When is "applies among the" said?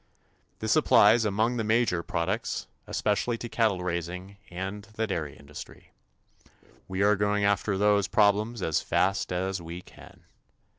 0.75-1.63